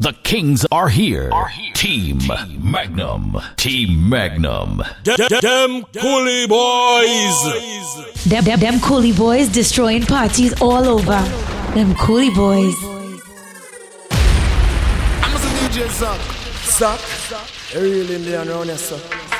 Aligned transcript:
The 0.00 0.12
Kings 0.24 0.66
are 0.72 0.88
here. 0.88 1.30
Are 1.32 1.46
here. 1.46 1.72
Team, 1.72 2.18
Team, 2.18 2.68
Magnum. 2.68 3.40
Team 3.56 4.08
Magnum. 4.08 4.82
Dem 5.04 5.84
coolie 5.94 6.48
Boys. 6.48 8.24
Dem, 8.28 8.42
dem, 8.42 8.58
dem 8.58 8.80
Cooley 8.80 9.12
Boys 9.12 9.48
destroying 9.48 10.04
parties 10.04 10.52
all 10.60 10.88
over. 10.88 11.22
Dem 11.74 11.94
coolie 11.94 12.34
Boys. 12.34 12.74
I'm 15.22 15.36
a 15.36 15.38
DJ 15.38 15.86
Zuck. 15.86 16.18
Zuck. 16.66 17.80
Real 17.80 18.10
Indian 18.10 18.48
around 18.48 18.66
here, 18.66 18.74
Zuck. 18.74 19.33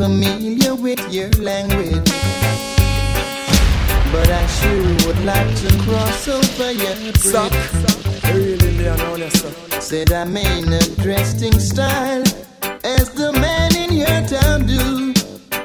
familiar 0.00 0.74
with 0.74 1.02
your 1.12 1.28
language. 1.44 2.10
But 4.10 4.28
I 4.30 4.46
sure 4.58 4.88
would 5.04 5.22
like 5.26 5.50
to 5.62 5.68
cross 5.84 6.26
over 6.26 6.72
your 6.72 6.96
bridge. 6.96 7.20
Said 9.82 10.12
I 10.12 10.24
may 10.24 10.62
a 10.62 10.80
dressing 11.02 11.58
style 11.60 12.24
as 12.82 13.10
the 13.12 13.30
man 13.44 13.76
in 13.76 13.92
your 13.92 14.20
town 14.26 14.66
do. 14.66 15.12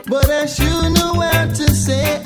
But 0.09 0.29
I 0.29 0.45
sure 0.47 0.89
know 0.89 1.13
how 1.21 1.45
to 1.45 1.67
say 1.71 2.21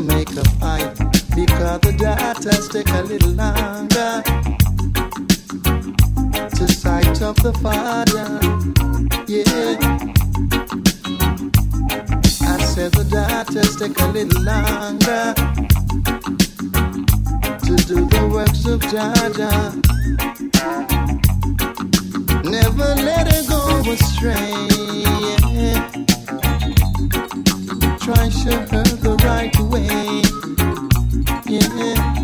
make 0.00 0.30
a 0.30 0.44
fight 0.60 0.94
because 1.34 1.80
the 1.80 1.92
daughters 1.98 2.68
take 2.68 2.88
a 2.90 3.02
little 3.02 3.30
longer 3.30 4.22
to 6.56 6.68
sight 6.72 7.22
of 7.22 7.36
the 7.36 7.52
fire. 7.62 8.04
Yeah. 9.26 9.76
I 12.48 12.64
said 12.64 12.92
the 12.92 13.04
daughters 13.04 13.76
take 13.76 13.98
a 14.00 14.06
little 14.06 14.42
longer 14.42 15.34
to 17.64 17.76
do 17.86 18.06
the 18.06 18.28
works 18.32 18.64
of 18.66 18.80
Jaja. 18.80 19.74
Never 22.44 22.94
let 23.02 23.26
it 23.28 23.48
go 23.48 23.92
astray. 23.92 24.70
Yeah 25.54 26.09
try 28.14 28.28
showed 28.28 28.68
her 28.70 28.82
the 28.82 29.14
right 29.24 29.56
way. 29.70 30.22
Yeah. 31.46 32.19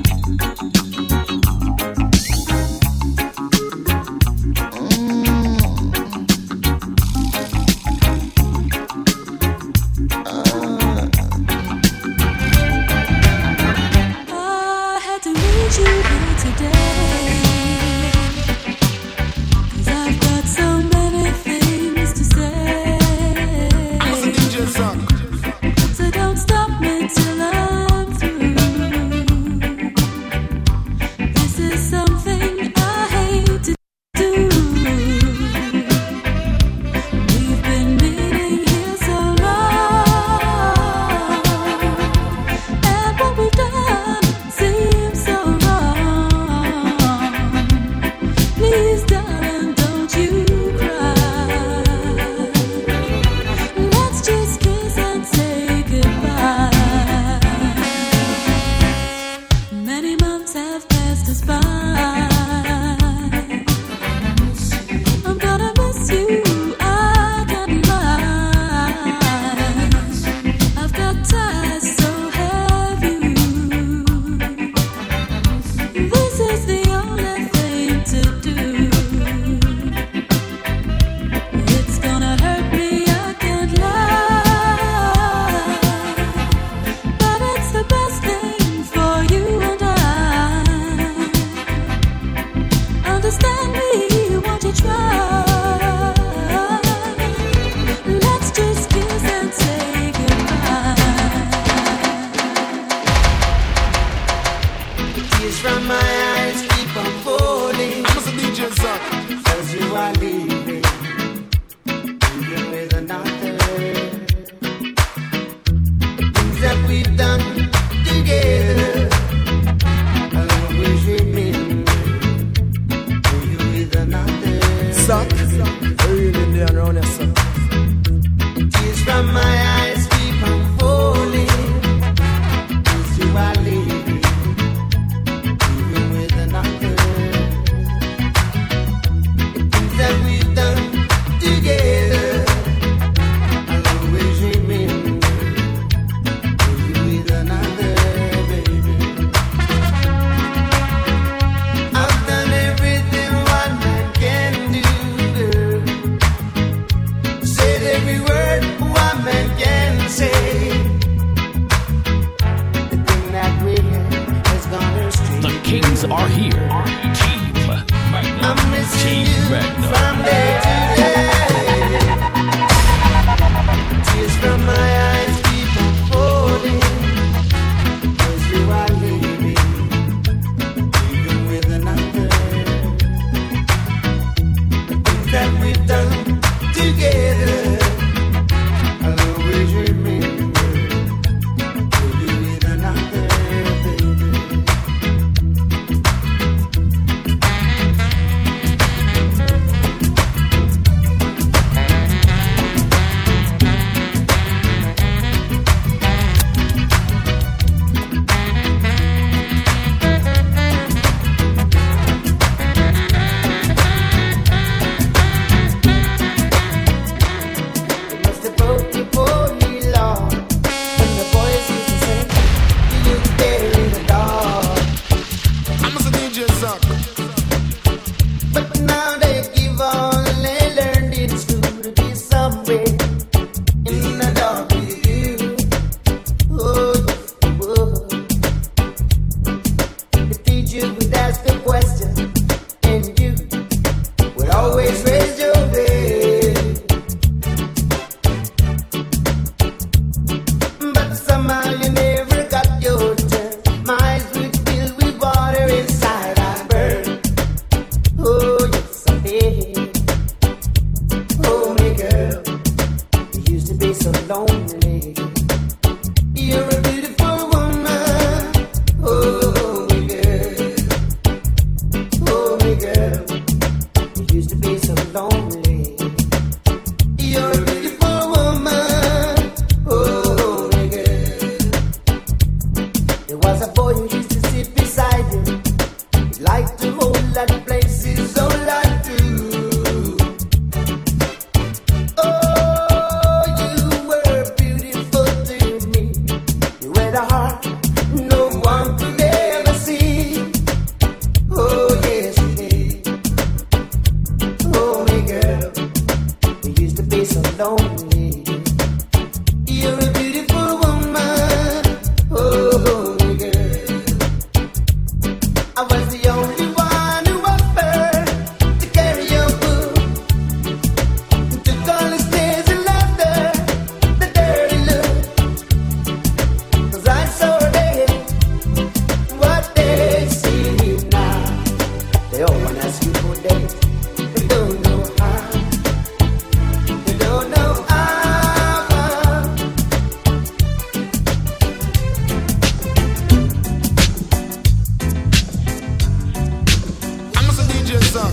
Zuck, 348.16 348.32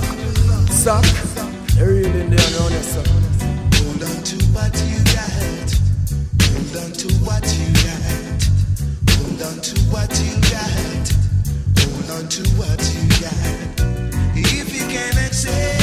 Zuck. 0.70 1.04
Really, 1.78 2.22
in 2.22 2.30
there, 2.30 2.52
no, 2.52 2.70
no, 2.70 2.80
Zuck. 2.80 3.06
Hold 3.76 4.04
on 4.04 4.24
to 4.24 4.38
what 4.56 4.74
you 4.88 5.04
got. 5.12 5.70
Hold 6.48 6.78
on 6.84 6.92
to 6.94 7.08
what 7.26 7.44
you 7.58 7.68
got. 7.84 8.44
Hold 9.12 9.42
on 9.42 9.60
to 9.60 9.80
what 9.92 10.12
you 10.24 10.36
got. 10.54 11.12
Hold 11.84 12.12
on 12.16 12.30
to 12.30 12.44
what 12.56 12.80
you 12.96 13.10
got. 13.20 14.38
If 14.38 14.74
you 14.74 14.88
can 14.88 15.18
accept. 15.18 15.83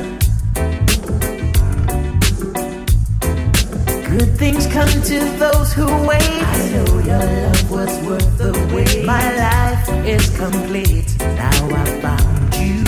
Good 4.11 4.31
things 4.41 4.63
come 4.77 4.93
to 5.11 5.19
those 5.43 5.69
who 5.77 5.87
wait. 6.09 6.41
I 6.55 6.59
know 6.73 6.91
your 7.09 7.25
love 7.39 7.71
was 7.71 7.93
worth 8.07 8.31
the 8.37 8.51
wait. 8.73 9.05
My 9.05 9.27
life 9.45 9.87
is 10.15 10.25
complete. 10.43 11.09
Now 11.43 11.59
I 11.81 11.85
found 12.05 12.49
you. 12.63 12.83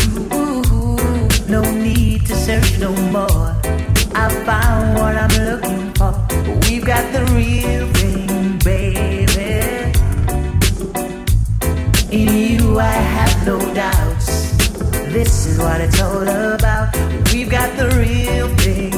No 1.56 1.62
need 1.88 2.26
to 2.30 2.36
search 2.48 2.72
no 2.86 2.92
more. 3.16 3.50
I 4.24 4.26
found 4.50 4.86
what 5.00 5.16
I'm 5.24 5.36
looking 5.50 5.84
for. 5.98 6.14
We've 6.66 6.86
got 6.94 7.06
the 7.16 7.24
real 7.38 7.85
I 12.80 12.92
have 12.92 13.46
no 13.46 13.58
doubts. 13.74 14.52
This 15.14 15.46
is 15.46 15.58
what 15.60 15.80
it's 15.80 16.02
all 16.02 16.28
about. 16.28 16.94
We've 17.32 17.50
got 17.50 17.76
the 17.78 17.88
real 17.98 18.50
thing. 18.58 18.95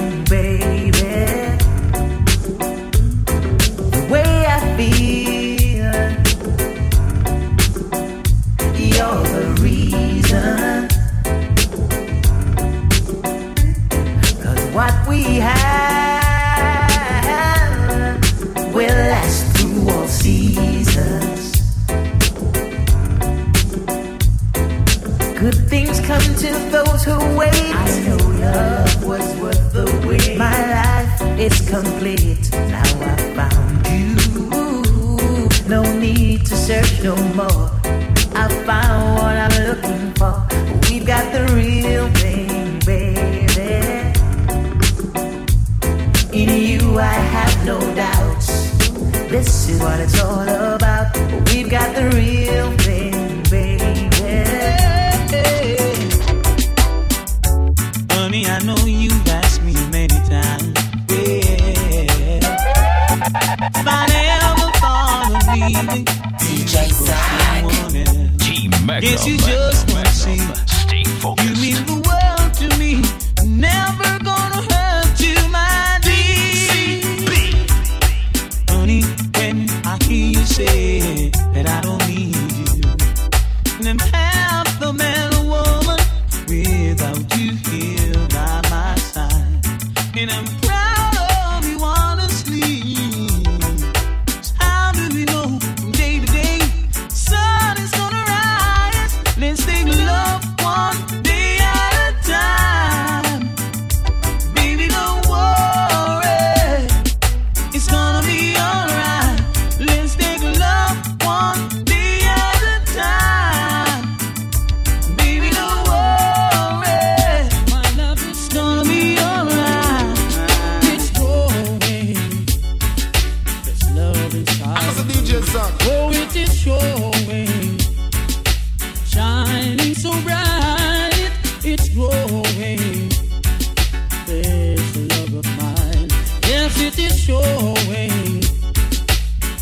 showing. 137.28 138.42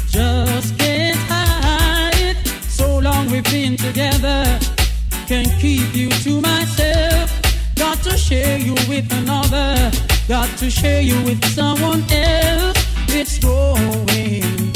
Just 0.08 0.78
can't 0.78 1.18
hide. 1.30 2.38
So 2.78 3.00
long 3.00 3.30
we've 3.32 3.44
been 3.46 3.76
together. 3.76 4.60
Can't 5.28 5.52
keep 5.60 5.96
you 5.96 6.10
to 6.26 6.42
myself. 6.42 7.28
Got 7.76 7.98
to 8.04 8.16
share 8.18 8.60
you 8.60 8.76
with 8.88 9.12
another. 9.22 9.92
Got 10.28 10.50
to 10.60 10.70
share 10.70 11.02
you 11.02 11.18
with 11.24 11.44
someone 11.60 12.04
else. 12.12 12.78
It's 13.20 13.40
growing. 13.40 14.72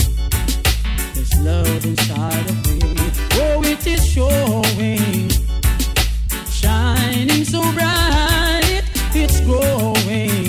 There's 1.13 1.36
love 1.49 1.86
inside 1.86 2.49
of 2.54 2.58
me. 2.67 2.80
Oh, 3.43 3.62
it 3.63 3.86
is 3.86 4.04
showing. 4.15 5.30
Shining 6.62 7.45
so 7.45 7.62
bright. 7.73 8.84
It's 9.13 9.39
growing. 9.41 10.48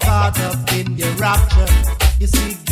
caught 0.00 0.38
up 0.40 0.72
in 0.72 0.96
your 0.96 1.10
rapture. 1.12 1.66
You 2.20 2.26
see, 2.26 2.63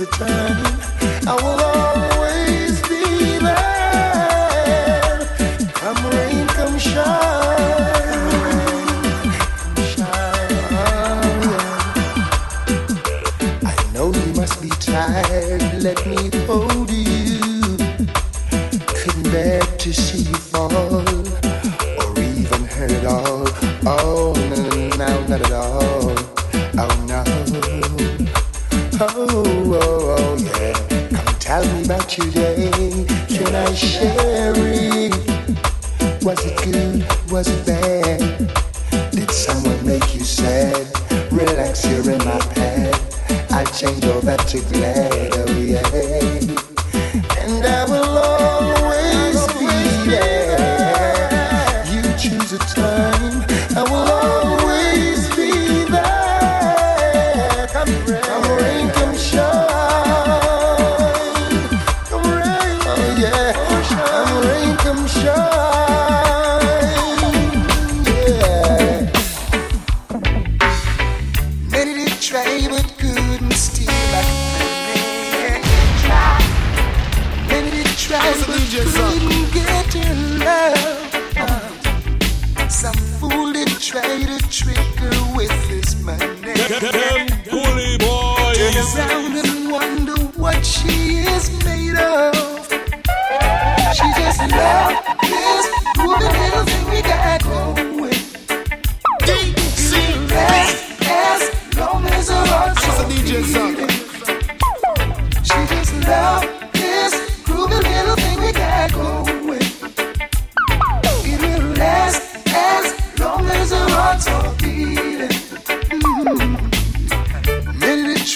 the 0.00 0.06
time, 0.06 0.69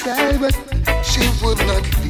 tried, 0.05 0.39
but 0.39 0.55
she 1.03 1.23
would 1.43 1.57
not 1.67 2.04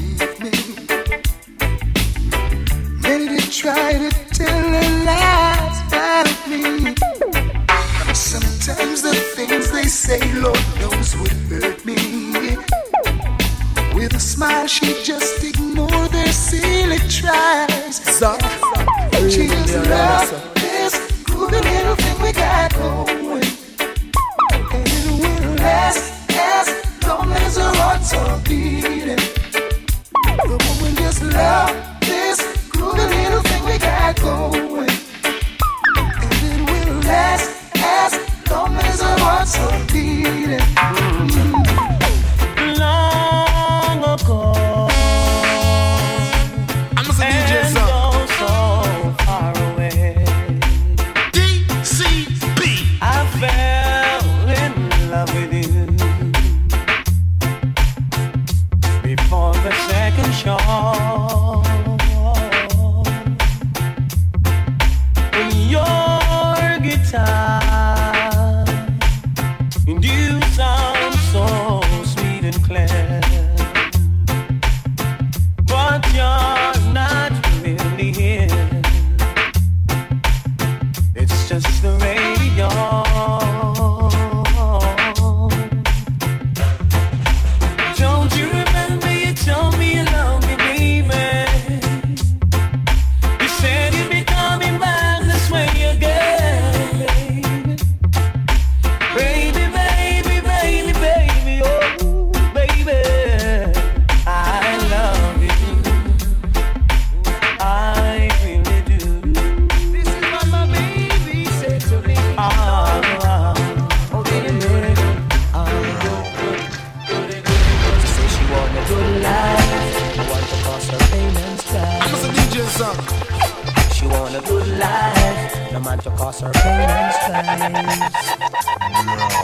She 124.25 124.31
want 124.33 124.47
a 124.47 124.49
good 124.49 124.79
life. 124.79 125.73
No 125.73 125.81
man 125.81 125.99
to 125.99 126.11
cause 126.13 126.41
her 126.41 126.51
pain 126.53 126.89
and 126.89 127.13
strife. 127.13 128.17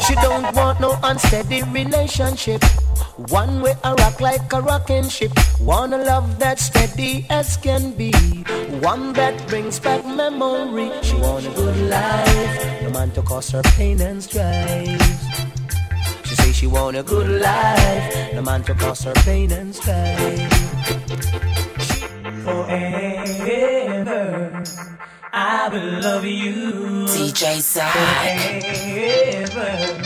She 0.07 0.15
don't 0.15 0.55
want 0.57 0.81
no 0.81 0.99
unsteady 1.03 1.63
relationship. 1.65 2.65
One 3.29 3.61
way 3.61 3.75
I 3.85 3.93
rock 3.93 4.23
like 4.23 4.51
a 4.55 4.63
rocking 4.63 5.11
ship. 5.11 5.33
Want 5.61 5.93
a 5.93 5.99
love 5.99 6.39
that's 6.39 6.63
steady 6.65 7.27
as 7.29 7.59
can 7.59 7.93
be. 7.93 8.11
One 8.81 9.13
that 9.13 9.47
brings 9.49 9.79
back 9.79 10.07
memory. 10.07 10.91
She 11.03 11.17
want 11.17 11.47
a 11.47 11.51
good 11.51 11.77
life. 11.91 12.83
No 12.83 12.91
man 12.91 13.11
to 13.11 13.21
cause 13.21 13.51
her 13.51 13.63
pain 13.77 14.01
and 14.01 14.23
strife. 14.23 14.99
She 16.25 16.35
say 16.37 16.53
she 16.53 16.67
want 16.67 16.97
a 16.97 17.03
good 17.03 17.29
life. 17.29 18.33
No 18.33 18.41
man 18.41 18.63
to 18.63 18.75
cause 18.75 19.03
her 19.05 19.13
pain 19.13 19.53
and 19.53 19.75
strife. 19.75 21.60
Forever, 22.51 24.51
I 25.33 25.69
will 25.73 26.01
love 26.03 26.25
you. 26.25 27.07
DJ 27.07 27.63
Zuck. 27.63 27.95
Forever, 29.55 30.03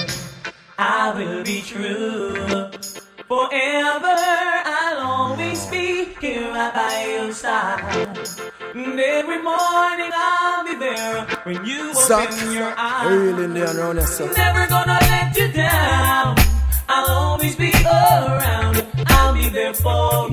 I 0.79 1.13
will 1.17 1.43
be 1.43 1.63
true. 1.63 2.35
Forever, 3.29 4.17
I'll 4.77 4.99
always 5.07 5.65
be 5.69 6.05
here 6.21 6.51
right 6.53 6.75
by 6.75 7.07
your 7.17 7.33
side. 7.33 8.19
And 8.75 9.01
every 9.01 9.41
morning 9.43 10.11
I'll 10.13 10.65
be 10.67 10.75
there 10.77 11.25
when 11.45 11.65
you 11.65 11.93
Zuck, 11.95 12.27
open 12.29 12.53
your 12.53 12.75
I 12.77 13.09
really 13.09 13.45
eyes. 13.45 13.51
need 13.55 13.63
around 13.79 13.97
yourself. 13.97 14.37
Never 14.37 14.67
gonna 14.67 14.99
let 15.01 15.35
you 15.35 15.49
down. 15.51 16.37
I'll 16.91 17.07
always 17.09 17.57
be 17.57 17.73
around. 17.73 18.85
Be 19.45 19.51
there 19.51 19.75
for. 19.75 20.31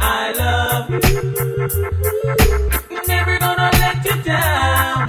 I 0.00 0.32
love. 0.36 0.90
Never 3.08 3.38
gonna 3.38 3.70
let 3.72 4.04
you 4.04 4.22
down. 4.22 5.06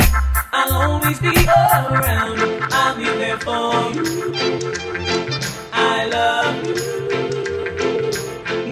I'll 0.54 0.74
always 0.74 1.20
be 1.20 1.36
around. 1.46 2.40
I'll 2.72 2.96
be 2.96 3.04
there 3.04 3.40
for 3.40 3.92
you. 3.94 4.06
I 5.74 6.06
love. 6.16 6.56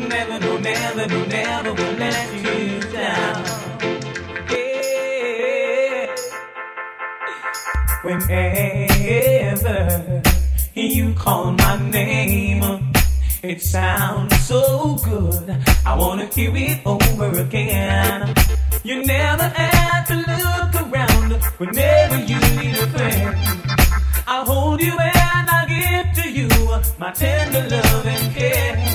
Never, 0.07 0.39
never, 0.61 1.07
never 1.27 1.73
will 1.73 1.95
let 1.97 2.33
you 2.33 2.79
down. 2.93 3.43
Yeah. 4.49 6.15
Whenever 8.03 9.79
you 10.73 11.13
call 11.15 11.51
my 11.51 11.75
name, 11.89 12.80
it 13.43 13.61
sounds 13.61 14.37
so 14.45 14.97
good. 15.03 15.57
I 15.85 15.95
wanna 15.95 16.25
hear 16.25 16.51
it 16.55 16.85
over 16.85 17.39
again. 17.39 18.33
You 18.83 19.03
never 19.05 19.43
have 19.43 20.07
to 20.07 20.15
look 20.15 20.73
around 20.83 21.33
whenever 21.57 22.17
you 22.17 22.39
need 22.57 22.77
a 22.77 22.87
friend. 22.87 23.37
I'll 24.27 24.45
hold 24.45 24.81
you 24.81 24.97
and 24.97 25.49
I'll 25.49 25.67
give 25.67 26.23
to 26.23 26.29
you 26.29 26.49
my 26.99 27.11
tender 27.11 27.67
love 27.69 28.05
and 28.05 28.35
care. 28.35 28.90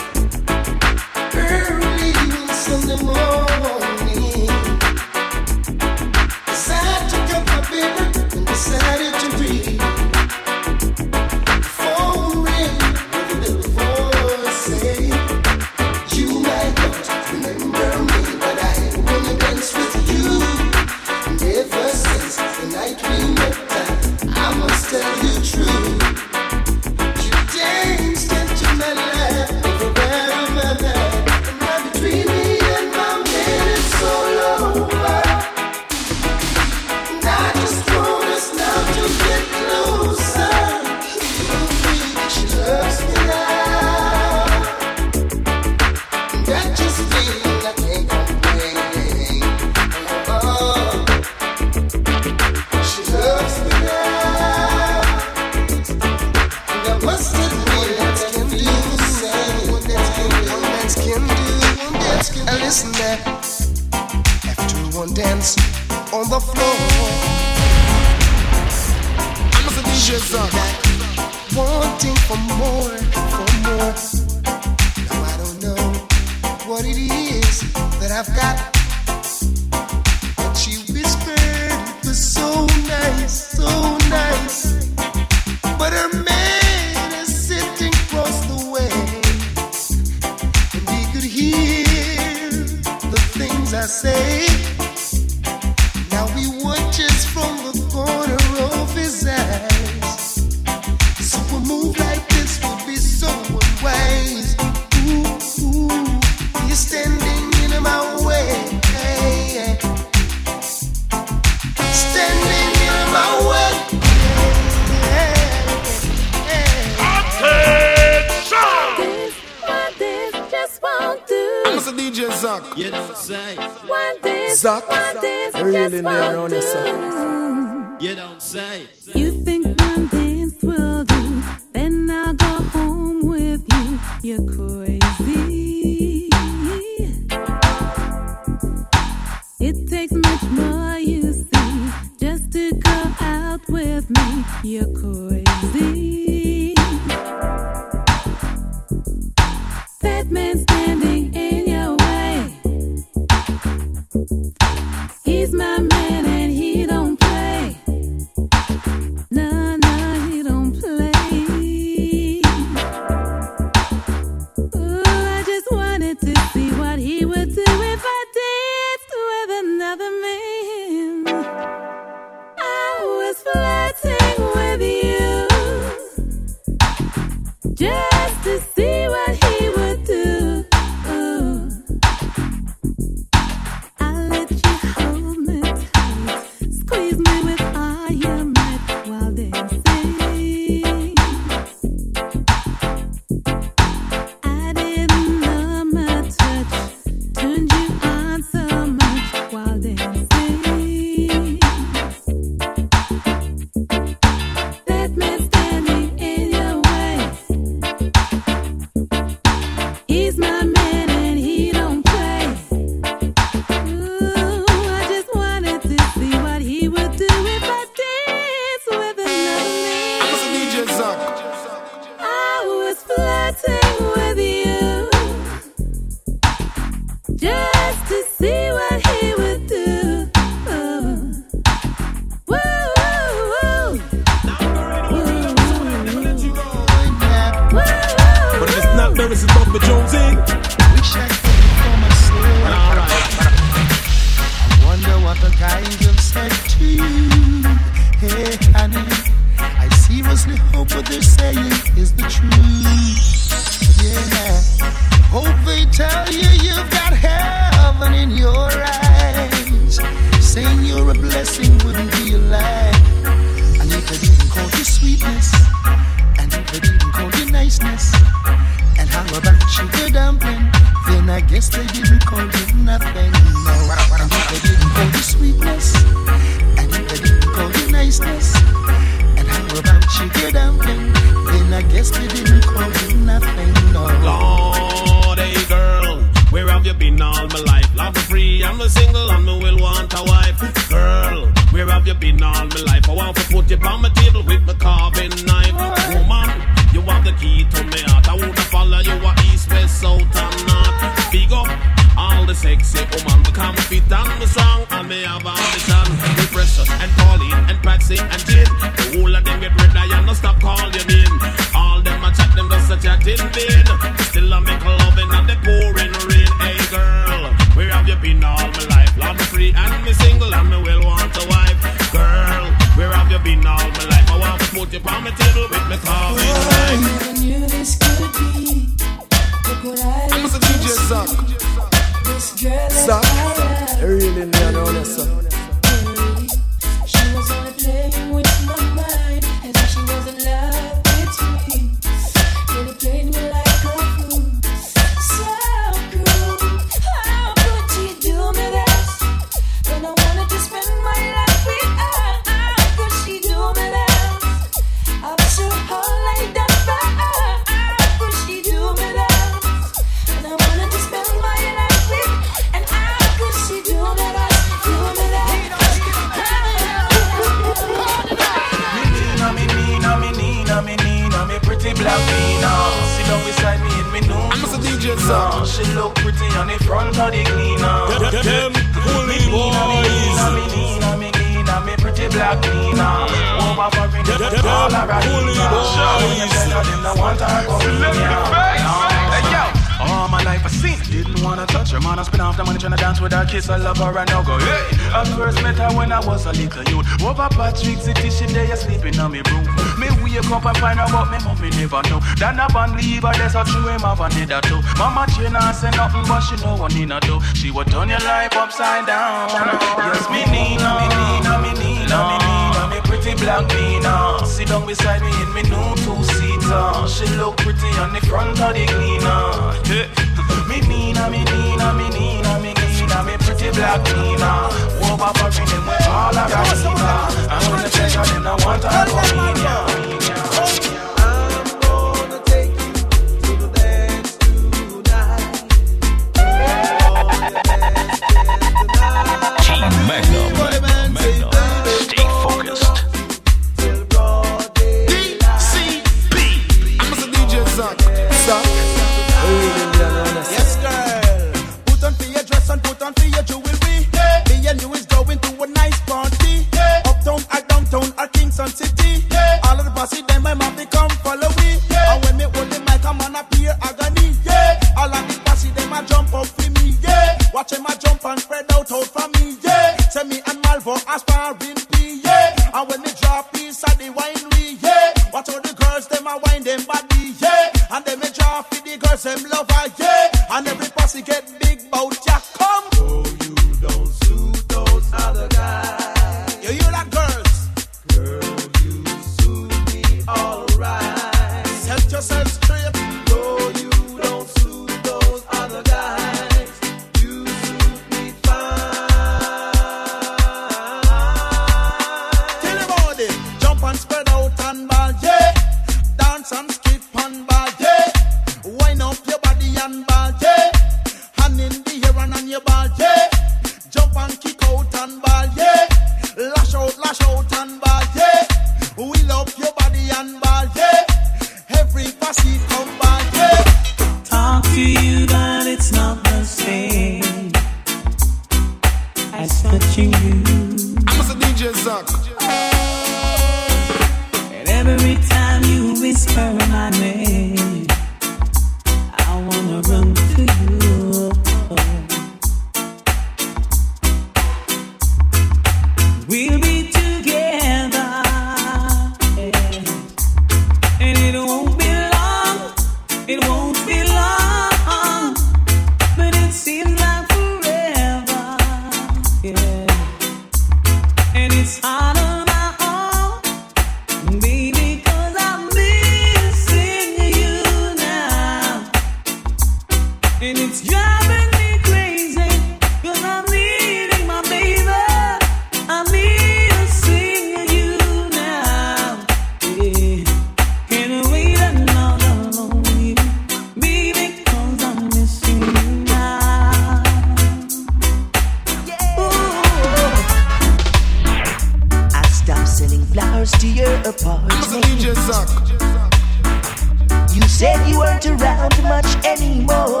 You 597.32 597.42
said 597.46 597.88
you 597.88 598.00
weren't 598.00 598.26
around 598.26 598.82
much 598.82 599.06
anymore. 599.24 600.00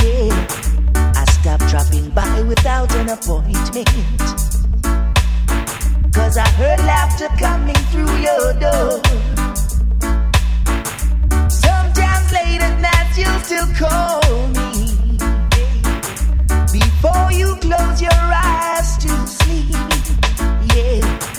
Yeah, 0.00 0.30
I 0.94 1.24
stopped 1.28 1.66
dropping 1.66 2.10
by 2.10 2.42
without 2.42 2.94
an 2.94 3.08
appointment. 3.08 3.88
Cause 6.14 6.36
I 6.38 6.48
heard 6.50 6.78
laughter 6.86 7.26
coming 7.36 7.74
through 7.90 8.16
your 8.18 8.52
door. 8.60 9.02
Sometimes 11.50 12.32
late 12.32 12.62
at 12.62 12.78
night 12.80 13.18
you'll 13.18 13.40
still 13.40 13.66
call 13.74 14.22
me. 14.54 15.18
Before 16.72 17.32
you 17.32 17.56
close 17.56 18.00
your 18.00 18.12
eyes 18.12 18.96
to 18.98 19.26
sleep, 19.26 19.74
yeah 20.76 21.37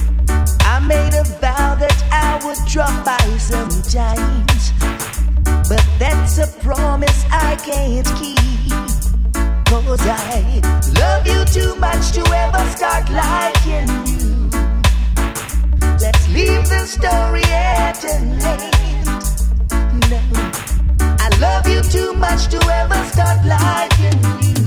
made 0.89 1.13
a 1.13 1.23
vow 1.39 1.75
that 1.75 1.97
I 2.11 2.43
would 2.43 2.57
drop 2.65 3.05
by 3.05 3.25
sometimes. 3.37 4.73
But 5.69 5.85
that's 5.99 6.39
a 6.39 6.47
promise 6.65 7.25
I 7.29 7.55
can't 7.57 8.09
keep. 8.17 8.39
Cause 9.69 10.05
I 10.05 10.61
love 11.01 11.27
you 11.27 11.45
too 11.45 11.75
much 11.75 12.11
to 12.17 12.23
ever 12.43 12.63
start 12.75 13.05
liking 13.21 13.89
you. 14.09 14.49
Let's 16.01 16.25
leave 16.29 16.65
the 16.73 16.83
story 16.97 17.45
at 17.45 18.03
an 18.05 18.41
end. 18.55 19.05
No, 20.09 20.21
I 21.25 21.29
love 21.39 21.67
you 21.67 21.81
too 21.83 22.13
much 22.13 22.47
to 22.53 22.59
ever 22.81 23.01
start 23.13 23.39
liking 23.45 24.19
you. 24.41 24.63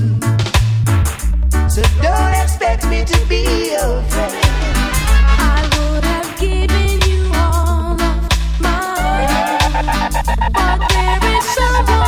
So 1.69 1.81
don't 2.01 2.33
expect 2.43 2.87
me 2.87 3.03
to 3.03 3.25
be 3.27 3.71
your 3.71 4.01
friend 4.03 4.62
giving 6.43 7.01
you 7.09 7.31
all 7.35 7.93
of 7.93 8.31
my 8.59 9.25
heart, 9.33 10.13
but 10.53 10.89
there 10.89 11.37
is 11.37 11.45
someone. 11.55 12.02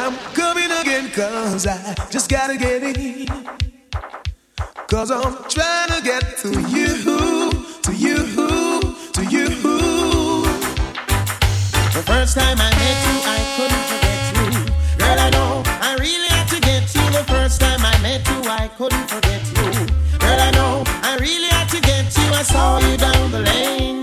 I'm 0.00 0.14
coming 0.32 0.70
again, 0.70 1.10
cause 1.10 1.66
I 1.66 1.92
just 2.08 2.30
gotta 2.30 2.56
get 2.56 2.84
in. 2.84 3.26
Cause 4.86 5.10
I'm 5.10 5.34
trying 5.50 5.88
to 5.88 6.00
get 6.04 6.38
to 6.38 6.50
you, 6.70 7.50
to 7.82 7.92
you, 7.92 8.16
to 9.16 9.24
you. 9.26 9.48
The 11.96 12.02
first 12.06 12.38
time 12.38 12.58
I 12.60 12.70
met 12.78 12.98
you, 13.06 13.16
I 13.26 13.38
couldn't 13.56 13.84
forget 13.90 14.20
you. 14.36 14.48
Girl, 14.98 15.18
I 15.18 15.30
know 15.30 15.62
I 15.66 15.96
really 15.98 16.28
had 16.28 16.46
to 16.54 16.60
get 16.60 16.94
you. 16.94 17.04
The 17.10 17.24
first 17.24 17.60
time 17.60 17.80
I 17.82 17.98
met 18.00 18.26
you, 18.28 18.40
I 18.48 18.68
couldn't 18.78 19.10
forget 19.10 19.42
you. 19.56 19.86
Girl, 20.20 20.40
I 20.40 20.50
know 20.52 20.84
I 21.02 21.16
really 21.18 21.48
had 21.48 21.68
to 21.70 21.80
get 21.80 22.16
you. 22.16 22.26
I 22.32 22.44
saw 22.44 22.78
you 22.78 22.96
down 22.96 23.32
the 23.32 23.40
lane. 23.40 23.97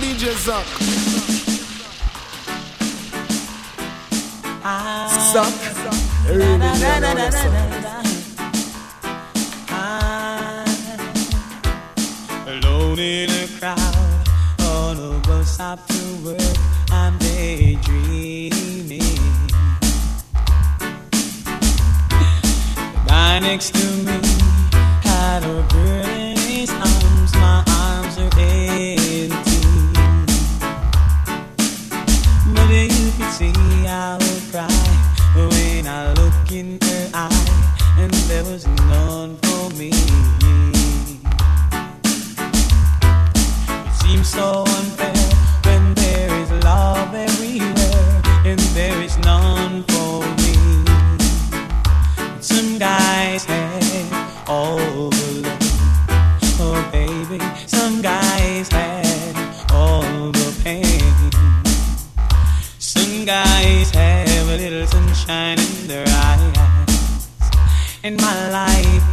DJ 0.00 0.32
Zuck. 0.46 0.66
Zuck. 5.32 5.56
Alone 12.46 12.98
in 12.98 13.30
a 13.30 13.46
crowd, 13.58 14.28
on 14.60 14.96
a 14.96 15.18
bus 15.26 15.56
to 15.58 16.02
work, 16.24 16.56
I'm 16.90 17.18
daydreaming. 17.18 18.50
The 22.78 23.02
guy 23.06 23.38
next 23.40 23.74
to 23.74 23.86
me 24.06 24.18
had 25.02 25.44
a 25.44 25.66
burning. 25.68 26.29
there 38.42 38.52
was 38.52 38.66
none 38.66 39.36
for 39.42 39.70
me. 39.76 39.90
It 43.86 43.94
seems 44.00 44.28
so 44.28 44.64
unfair 44.66 45.28
when 45.66 45.94
there 45.94 46.34
is 46.42 46.50
love 46.64 47.14
everywhere 47.14 48.22
and 48.46 48.58
there 48.78 49.02
is 49.02 49.18
none 49.18 49.82
for 49.88 50.24
me. 50.40 50.54
Some 52.40 52.78
guys 52.78 53.44
have 53.44 54.48
all 54.48 55.10
the 55.10 55.42
love. 55.44 55.58
Oh, 56.62 56.88
baby, 56.92 57.44
some 57.66 58.00
guys 58.00 58.68
had 58.68 59.36
all 59.70 60.32
the 60.32 60.60
pain. 60.64 61.30
Some 62.78 63.26
guys 63.26 63.90
have 63.90 64.48
a 64.48 64.56
little 64.56 64.86
sunshine 64.86 65.59
in 68.10 68.16
my 68.16 68.50
life. 68.50 69.09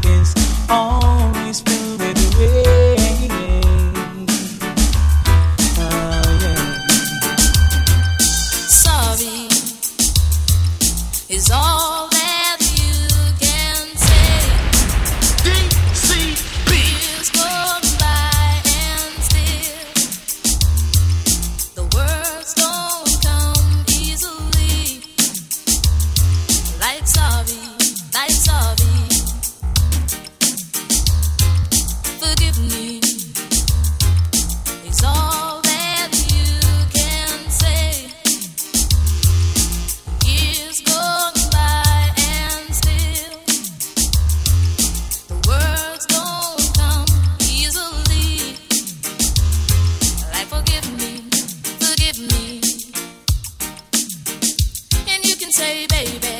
baby. 55.89 56.36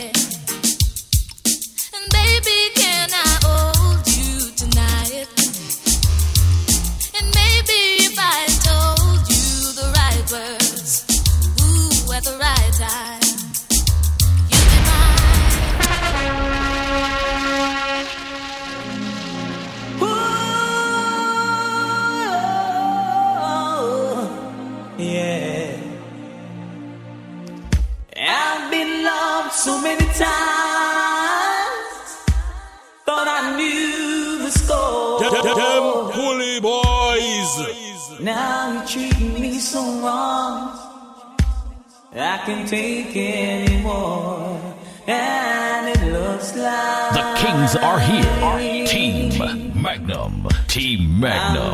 are 47.76 48.00
here. 48.00 48.86
Team 48.88 49.82
Magnum. 49.82 50.48
Team 50.68 51.20
Magnum. 51.20 51.74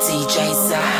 DJ 0.00 0.54
Side. 0.54 0.99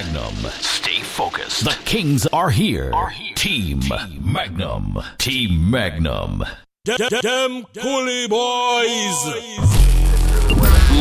Magnum. 0.00 0.34
Stay 0.60 1.00
focused. 1.02 1.64
The 1.64 1.76
Kings 1.84 2.26
are 2.28 2.48
here. 2.48 2.90
Are 2.94 3.10
here. 3.10 3.34
Team, 3.34 3.82
Team 3.82 4.32
Magnum. 4.32 4.98
Team 5.18 5.70
Magnum. 5.70 6.42
Damn, 6.86 7.64
coolie 7.76 8.26
boys. 8.26 9.26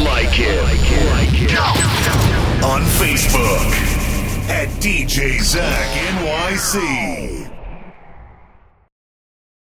Like 0.04 0.38
it. 0.38 0.62
Like 0.64 0.92
it. 0.92 1.06
Like 1.14 1.42
it. 1.42 1.56
On 2.66 2.82
Facebook 3.00 3.72
at 4.50 4.68
DJ 4.82 5.38
Zuck 5.38 5.96
NYC. 6.18 7.19